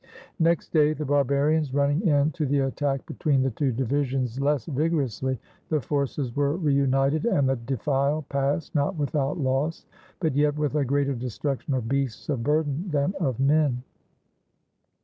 Next 0.39 0.69
day, 0.73 0.93
the 0.93 1.05
barbarians 1.05 1.75
running 1.75 2.07
in 2.07 2.31
to 2.31 2.47
the 2.47 2.61
attack 2.61 3.05
between 3.05 3.43
[the 3.43 3.51
two 3.51 3.71
divisions] 3.71 4.39
less 4.41 4.65
vigorously, 4.65 5.37
the 5.69 5.79
forces 5.79 6.35
were 6.35 6.57
reunited, 6.57 7.25
and 7.25 7.47
the 7.47 7.55
defile 7.55 8.23
passed, 8.27 8.73
not 8.73 8.95
without 8.95 9.37
loss, 9.37 9.85
but 10.19 10.35
yet 10.35 10.57
with 10.57 10.73
a 10.73 10.85
greater 10.85 11.13
destruction 11.13 11.75
of 11.75 11.87
beasts 11.87 12.29
of 12.29 12.41
burden 12.41 12.89
than 12.89 13.13
of 13.19 13.39
men. 13.39 13.83